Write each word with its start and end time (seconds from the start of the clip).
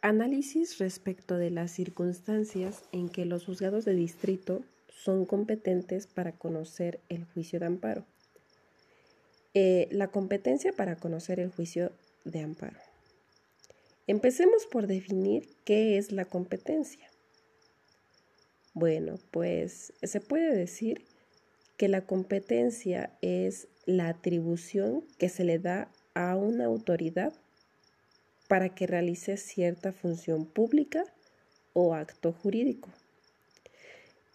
Análisis 0.00 0.78
respecto 0.78 1.36
de 1.36 1.50
las 1.50 1.72
circunstancias 1.72 2.82
en 2.92 3.08
que 3.08 3.24
los 3.24 3.44
juzgados 3.44 3.84
de 3.84 3.94
distrito 3.94 4.62
son 4.88 5.26
competentes 5.26 6.06
para 6.06 6.32
conocer 6.32 7.00
el 7.08 7.24
juicio 7.24 7.58
de 7.58 7.66
amparo. 7.66 8.04
Eh, 9.54 9.88
la 9.90 10.08
competencia 10.08 10.72
para 10.72 10.96
conocer 10.96 11.40
el 11.40 11.50
juicio 11.50 11.90
de 12.24 12.40
amparo. 12.40 12.78
Empecemos 14.06 14.66
por 14.66 14.86
definir 14.86 15.48
qué 15.64 15.98
es 15.98 16.12
la 16.12 16.24
competencia. 16.24 17.10
Bueno, 18.74 19.18
pues 19.32 19.92
se 20.02 20.20
puede 20.20 20.54
decir 20.54 21.04
que 21.76 21.88
la 21.88 22.02
competencia 22.02 23.10
es 23.20 23.66
la 23.84 24.08
atribución 24.08 25.04
que 25.18 25.28
se 25.28 25.44
le 25.44 25.58
da 25.58 25.90
a 26.14 26.36
una 26.36 26.66
autoridad 26.66 27.32
para 28.48 28.74
que 28.74 28.86
realice 28.86 29.36
cierta 29.36 29.92
función 29.92 30.46
pública 30.46 31.04
o 31.74 31.94
acto 31.94 32.32
jurídico. 32.32 32.88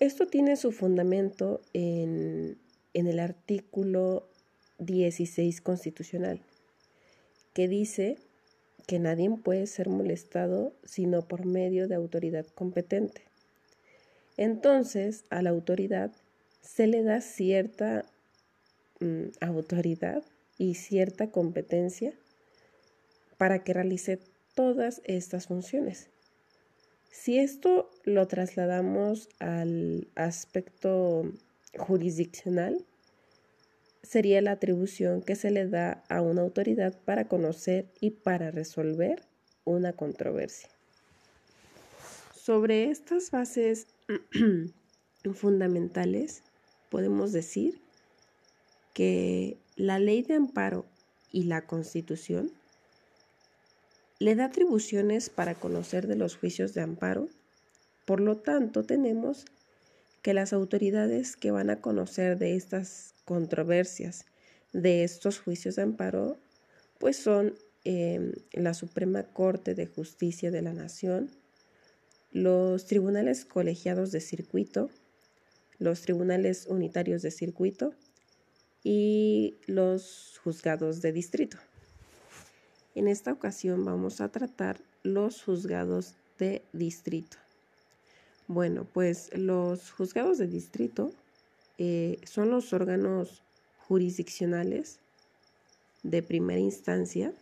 Esto 0.00 0.26
tiene 0.26 0.56
su 0.56 0.72
fundamento 0.72 1.60
en, 1.72 2.58
el 2.92 3.20
artículo 3.20 4.28
16 4.78 5.60
constitucional, 5.60 6.40
que 7.52 7.68
dice 7.68 8.16
que 8.86 8.98
nadie 8.98 9.30
puede 9.30 9.66
ser 9.66 9.88
molestado 9.88 10.74
sino 10.84 11.28
por 11.28 11.46
medio 11.46 11.86
de 11.86 11.94
autoridad 11.94 12.46
competente. 12.46 13.22
Entonces, 14.36 15.24
a 15.30 15.42
la 15.42 15.50
autoridad 15.50 16.12
se 16.62 16.86
le 16.86 17.02
da 17.02 17.20
cierta 17.20 18.06
mm, 19.00 19.28
autoridad 19.40 20.24
y 20.58 20.74
cierta 20.74 21.30
competencia 21.30 22.14
para 23.40 23.64
que 23.64 23.72
realice 23.72 24.20
todas 24.54 25.00
estas 25.06 25.46
funciones. 25.46 26.10
Si 27.10 27.38
esto 27.38 27.90
lo 28.04 28.28
trasladamos 28.28 29.30
al 29.38 30.08
aspecto 30.14 31.22
jurisdiccional, 31.78 32.84
sería 34.02 34.42
la 34.42 34.50
atribución 34.50 35.22
que 35.22 35.36
se 35.36 35.50
le 35.50 35.66
da 35.66 36.04
a 36.10 36.20
una 36.20 36.42
autoridad 36.42 37.00
para 37.06 37.28
conocer 37.28 37.86
y 37.98 38.10
para 38.10 38.50
resolver 38.50 39.22
una 39.64 39.94
controversia. 39.94 40.68
Sobre 42.34 42.90
estas 42.90 43.30
bases 43.30 43.86
fundamentales, 45.32 46.42
podemos 46.90 47.32
decir 47.32 47.80
que 48.92 49.56
la 49.76 49.98
ley 49.98 50.20
de 50.20 50.34
amparo 50.34 50.84
y 51.32 51.44
la 51.44 51.66
constitución 51.66 52.59
le 54.20 54.34
da 54.34 54.44
atribuciones 54.44 55.30
para 55.30 55.54
conocer 55.54 56.06
de 56.06 56.14
los 56.14 56.36
juicios 56.36 56.74
de 56.74 56.82
amparo. 56.82 57.28
Por 58.04 58.20
lo 58.20 58.36
tanto, 58.36 58.84
tenemos 58.84 59.46
que 60.20 60.34
las 60.34 60.52
autoridades 60.52 61.36
que 61.36 61.50
van 61.50 61.70
a 61.70 61.80
conocer 61.80 62.38
de 62.38 62.54
estas 62.54 63.14
controversias, 63.24 64.26
de 64.74 65.04
estos 65.04 65.40
juicios 65.40 65.76
de 65.76 65.82
amparo, 65.82 66.36
pues 66.98 67.16
son 67.16 67.54
em, 67.84 68.32
la 68.52 68.74
Suprema 68.74 69.22
Corte 69.22 69.74
de 69.74 69.86
Justicia 69.86 70.50
de 70.50 70.60
la 70.60 70.74
Nación, 70.74 71.30
los 72.30 72.84
tribunales 72.84 73.46
colegiados 73.46 74.12
de 74.12 74.20
circuito, 74.20 74.90
los 75.78 76.02
tribunales 76.02 76.66
unitarios 76.66 77.22
de 77.22 77.30
circuito 77.30 77.94
y 78.84 79.56
los 79.66 80.38
juzgados 80.44 81.00
de 81.00 81.12
distrito. 81.12 81.56
En 82.94 83.06
esta 83.06 83.32
ocasión 83.32 83.84
vamos 83.84 84.20
a 84.20 84.30
tratar 84.30 84.80
los 85.02 85.42
juzgados 85.42 86.14
de 86.38 86.62
distrito. 86.72 87.36
Bueno, 88.48 88.84
pues 88.92 89.30
los 89.32 89.92
juzgados 89.92 90.38
de 90.38 90.48
distrito 90.48 91.12
eh, 91.78 92.18
son 92.24 92.50
los 92.50 92.72
órganos 92.72 93.42
jurisdiccionales 93.86 94.98
de 96.02 96.22
primera 96.22 96.58
instancia. 96.58 97.32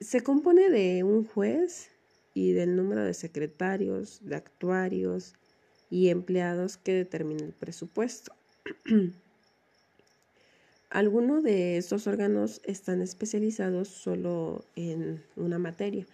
Se 0.00 0.22
compone 0.22 0.68
de 0.68 1.02
un 1.02 1.24
juez 1.24 1.88
y 2.34 2.52
del 2.52 2.76
número 2.76 3.04
de 3.04 3.14
secretarios, 3.14 4.20
de 4.22 4.36
actuarios 4.36 5.34
y 5.90 6.10
empleados 6.10 6.76
que 6.76 6.92
determina 6.92 7.44
el 7.44 7.52
presupuesto. 7.52 8.32
Algunos 10.90 11.42
de 11.42 11.76
estos 11.76 12.06
órganos 12.06 12.62
están 12.64 13.02
especializados 13.02 13.88
solo 13.88 14.64
en 14.74 15.22
una 15.36 15.58
materia, 15.58 16.06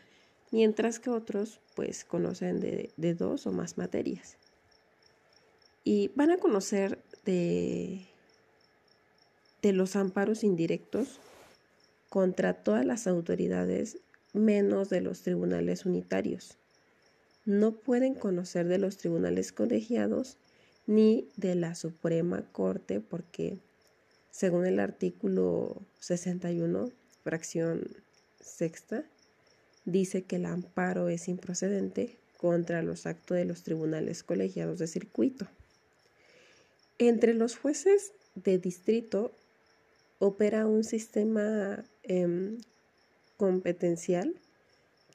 mientras 0.51 0.99
que 0.99 1.11
otros 1.11 1.61
pues 1.77 2.05
conocen 2.05 2.59
de, 2.59 3.15
dos 3.15 3.47
o 3.47 3.53
más 3.53 3.79
materias. 3.79 4.37
Y 5.85 6.11
van 6.17 6.33
a 6.33 6.39
conocer 6.39 6.99
de, 7.25 8.07
de 9.63 9.73
los 9.73 9.95
amparos 9.95 10.43
indirectos 10.43 11.21
contra 12.09 12.55
todas 12.55 12.85
las 12.85 13.07
autoridades 13.07 13.99
menos 14.33 14.91
de 14.91 15.03
los 15.03 15.23
tribunales 15.23 15.87
unitarios. 15.87 16.59
No 17.45 17.73
pueden 17.77 18.15
conocer 18.15 18.67
de 18.67 18.79
los 18.79 18.97
tribunales 18.97 19.53
colegiados 19.53 20.37
ni 20.89 21.29
de 21.37 21.55
la 21.55 21.77
Suprema 21.77 22.43
Corte 22.51 23.01
porque 23.01 23.59
según 24.35 24.67
el 24.67 24.81
artículo 24.81 25.81
61, 26.01 26.91
fracción 27.23 27.87
sexta, 28.41 29.05
dice 29.85 30.23
que 30.23 30.37
el 30.37 30.47
amparo 30.47 31.09
es 31.09 31.29
improcedente 31.29 32.19
contra 32.37 32.83
los 32.83 33.07
actos 33.07 33.37
de 33.37 33.45
los 33.45 33.63
tribunales 33.63 34.25
colegiados 34.25 34.81
de 34.81 34.89
circuito. 34.89 35.47
Entre 36.99 37.33
los 37.33 37.57
jueces 37.57 38.11
de 38.35 38.59
distrito 38.59 39.31
opera 40.19 40.67
un 40.67 40.83
sistema 40.83 41.85
em, 42.03 42.59
competencial 43.37 44.35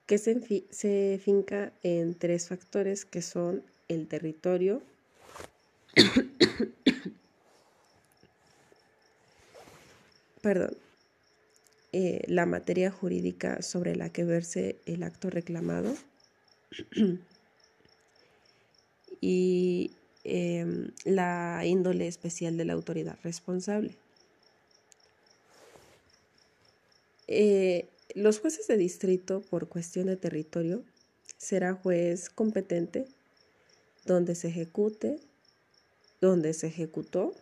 que 0.06 0.18
se, 0.18 0.64
se 0.70 1.20
finca 1.22 1.74
en 1.84 2.16
tres 2.16 2.48
factores 2.48 3.04
que 3.04 3.22
son 3.22 3.64
el 3.90 4.08
territorio, 4.08 4.82
perdón, 10.42 10.78
eh, 11.92 12.22
la 12.28 12.46
materia 12.46 12.92
jurídica 12.92 13.62
sobre 13.62 13.96
la 13.96 14.12
que 14.12 14.24
verse 14.24 14.78
el 14.86 15.02
acto 15.02 15.30
reclamado 15.30 15.96
y 19.22 19.92
em, 20.24 20.92
la 21.04 21.64
índole 21.66 22.08
especial 22.08 22.58
de 22.58 22.66
la 22.66 22.74
autoridad 22.74 23.18
responsable. 23.24 23.98
Eh, 27.28 27.88
los 28.14 28.40
jueces 28.40 28.68
de 28.68 28.78
distrito, 28.78 29.42
por 29.42 29.68
cuestión 29.68 30.08
de 30.08 30.16
territorio, 30.16 30.84
será 31.38 31.74
juez 31.74 32.30
competente 32.30 33.08
donde 34.06 34.36
se 34.36 34.50
ejecute, 34.50 35.20
donde 36.22 36.54
se 36.54 36.68
ejecutó 36.68 37.34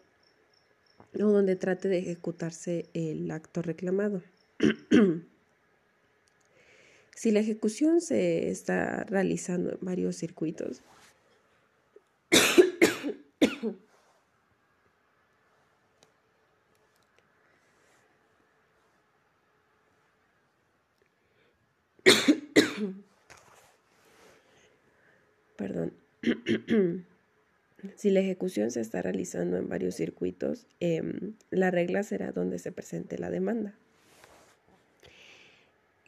o 1.21 1.31
donde 1.31 1.55
trate 1.55 1.87
de 1.87 1.99
ejecutarse 1.99 2.89
el 2.93 3.31
acto 3.31 3.61
reclamado. 3.61 4.21
si 7.15 7.31
la 7.31 7.39
ejecución 7.39 8.01
se 8.01 8.49
está 8.49 9.03
realizando 9.03 9.71
en 9.71 9.77
varios 9.81 10.17
circuitos, 10.17 10.81
perdón. 25.57 25.93
Si 27.95 28.09
la 28.09 28.21
ejecución 28.21 28.71
se 28.71 28.81
está 28.81 29.01
realizando 29.01 29.57
en 29.57 29.69
varios 29.69 29.95
circuitos, 29.95 30.65
em, 30.79 31.33
la 31.51 31.69
regla 31.69 32.03
será 32.03 32.31
donde 32.31 32.57
se 32.57 32.71
presente 32.71 33.19
la 33.19 33.29
demanda. 33.29 33.75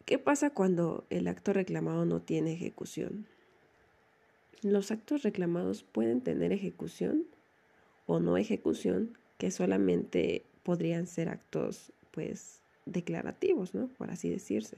¿Qué 0.06 0.18
pasa 0.18 0.50
cuando 0.50 1.06
el 1.12 1.27
acto 1.27 1.54
reclamado 1.54 2.06
no 2.06 2.21
tiene 2.21 2.54
ejecución? 2.54 3.27
Los 4.63 4.89
actos 4.89 5.21
reclamados 5.21 5.83
pueden 5.83 6.21
tener 6.21 6.51
ejecución 6.51 7.25
o 8.07 8.19
no 8.19 8.38
ejecución, 8.38 9.16
que 9.38 9.51
solamente 9.51 10.44
podrían 10.63 11.06
ser 11.06 11.30
actos 11.30 11.94
pues 12.12 12.60
declarativos, 12.88 13.75
¿no? 13.75 13.88
Por 13.98 14.10
así 14.10 14.30
decirse. 14.30 14.77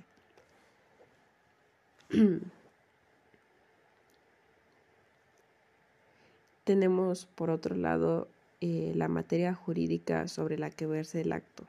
Tenemos, 6.63 7.25
por 7.25 7.49
otro 7.49 7.75
lado, 7.75 8.27
eh, 8.61 8.93
la 8.95 9.07
materia 9.07 9.53
jurídica 9.53 10.27
sobre 10.27 10.57
la 10.57 10.69
que 10.69 10.85
verse 10.85 11.21
el 11.21 11.31
acto. 11.31 11.65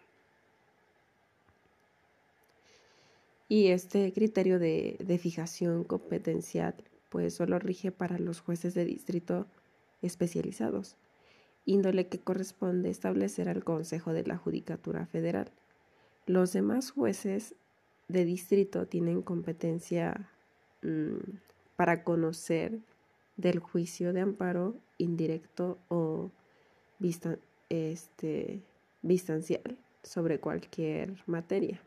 Y 3.49 3.69
este 3.69 4.13
criterio 4.13 4.59
de, 4.59 4.97
de 4.99 5.19
fijación 5.19 5.85
competencial 5.85 6.75
pues 7.13 7.35
solo 7.35 7.59
rige 7.59 7.93
para 7.93 8.19
los 8.19 8.41
jueces 8.41 8.73
de 8.73 8.87
distrito 8.87 9.47
especializados, 10.01 10.97
índole 11.67 12.07
que 12.07 12.19
corresponde 12.19 12.89
establecer 12.89 13.51
al 13.51 13.65
Consejo 13.65 14.15
de 14.15 14.25
la 14.25 14.39
Judicatura 14.39 15.05
Federal. 15.05 15.51
Los 16.25 16.55
demás 16.55 16.91
jueces 16.91 17.55
de 18.09 18.25
distrito 18.25 18.87
tienen 18.87 19.21
competencia 19.21 20.31
mm, 20.81 21.37
para 21.77 22.03
conocer 22.03 22.79
del 23.37 23.59
juicio 23.59 24.13
de 24.13 24.21
amparo 24.21 24.77
indirecto 24.99 25.79
o 25.89 26.31
vista, 26.99 27.39
este, 27.69 28.61
distancial 29.03 29.77
sobre 30.03 30.39
cualquier 30.39 31.23
materia. 31.27 31.81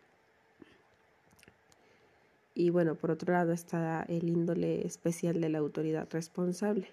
Y 2.54 2.70
bueno, 2.70 2.96
por 2.96 3.12
otro 3.12 3.34
lado 3.34 3.52
está 3.52 4.04
el 4.04 4.30
índole 4.30 4.86
especial 4.86 5.42
de 5.42 5.50
la 5.50 5.60
autoridad 5.60 6.08
responsable. 6.12 6.88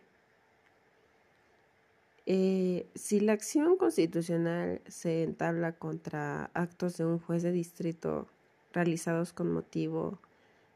Eh, 2.26 2.87
si 2.94 3.20
la 3.20 3.32
acción 3.32 3.76
constitucional 3.76 4.81
se 4.87 5.22
entabla 5.22 5.72
contra 5.72 6.50
actos 6.55 6.96
de 6.96 7.05
un 7.05 7.19
juez 7.19 7.43
de 7.43 7.52
distrito 7.52 8.28
realizados 8.72 9.32
con 9.32 9.52
motivo 9.52 10.19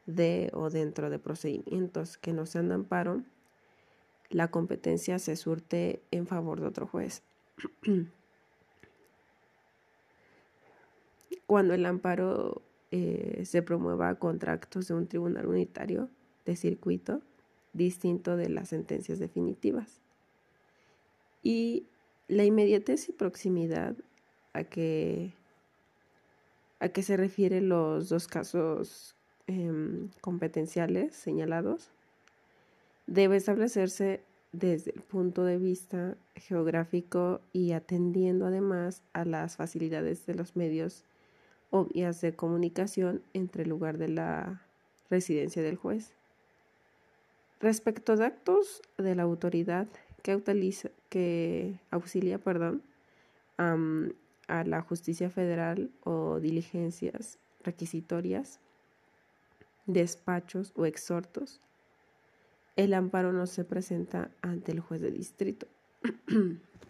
de 0.07 0.51
o 0.55 0.71
dentro 0.71 1.09
de 1.11 1.19
procedimientos 1.19 2.17
que 2.17 2.33
no 2.33 2.47
sean 2.47 2.69
de 2.69 2.75
amparo, 2.75 3.23
la 4.31 4.49
competencia 4.51 5.19
se 5.19 5.37
surte 5.37 6.01
en 6.11 6.27
favor 6.27 6.61
de 6.61 6.67
otro 6.67 6.87
juez. 6.87 7.23
Cuando 11.47 11.75
el 11.75 11.87
amparo 11.87 12.63
eh, 12.91 13.43
se 13.45 13.63
promueva 13.63 14.15
contra 14.17 14.53
actos 14.53 14.89
de 14.89 14.95
un 14.95 15.07
tribunal 15.07 15.47
unitario 15.47 16.09
de 16.45 16.57
circuito 16.57 17.23
distinto 17.73 18.37
de 18.37 18.49
las 18.49 18.71
sentencias 18.71 19.19
definitivas. 19.19 20.01
Y 21.43 21.87
la 22.29 22.45
inmediatez 22.45 23.09
y 23.09 23.13
proximidad 23.13 23.95
a 24.53 24.65
que, 24.65 25.33
a 26.81 26.89
se 26.89 27.17
refieren 27.17 27.69
los 27.69 28.09
dos 28.09 28.27
casos 28.27 29.15
em, 29.47 30.11
competenciales 30.21 31.15
señalados 31.15 31.91
debe 33.07 33.37
establecerse 33.37 34.23
desde 34.53 34.93
el 34.93 35.03
punto 35.03 35.45
de 35.45 35.59
vista 35.59 36.17
geográfico 36.35 37.41
y 37.53 37.73
atendiendo 37.73 38.47
además 38.47 39.03
a 39.13 39.25
las 39.25 39.57
facilidades 39.57 40.27
de 40.27 40.35
los 40.35 40.57
medios 40.57 41.05
obvias 41.71 42.21
de 42.21 42.35
comunicación 42.35 43.23
entre 43.35 43.65
el 43.65 43.69
lugar 43.69 43.99
de 43.99 44.09
la 44.09 44.63
residencia 45.11 45.63
del 45.63 45.77
juez. 45.77 46.15
Respecto 47.61 48.17
de 48.17 48.27
actos 48.27 48.83
de 48.99 49.15
la 49.15 49.23
autoridad 49.23 49.89
que, 50.23 51.79
auxilia 51.91 52.39
perdón, 52.39 52.83
a 53.57 54.65
la 54.65 54.83
justicia 54.83 55.31
federal 55.31 55.91
o 56.05 56.41
diligencias 56.41 57.39
requisitorias, 57.63 58.61
despachos 59.87 60.73
o 60.77 60.87
exhortos, 60.87 61.61
el 62.77 62.95
amparo 62.95 63.33
no 63.33 63.47
se 63.47 63.65
presenta 63.65 64.31
ante 64.43 64.73
el 64.73 64.81
juez 64.81 65.01
de 65.01 65.11
distrito. 65.11 65.67